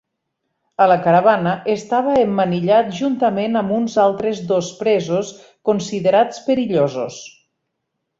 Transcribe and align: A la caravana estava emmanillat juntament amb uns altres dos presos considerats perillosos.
A 0.83 0.85
la 0.91 0.95
caravana 1.07 1.51
estava 1.73 2.15
emmanillat 2.21 2.89
juntament 2.99 3.59
amb 3.61 3.73
uns 3.75 3.97
altres 4.05 4.41
dos 4.53 4.71
presos 4.79 5.29
considerats 5.71 6.41
perillosos. 6.49 7.21